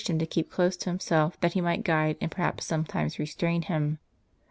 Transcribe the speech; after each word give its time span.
him 0.09 0.17
to 0.17 0.25
keep 0.25 0.49
close 0.51 0.75
to 0.75 0.89
himself, 0.89 1.39
that 1.41 1.53
he 1.53 1.61
might 1.61 1.83
guide, 1.83 2.17
and 2.19 2.31
per 2.31 2.41
haps 2.41 2.65
sometimes 2.65 3.19
restrain 3.19 3.61
him. 3.61 3.99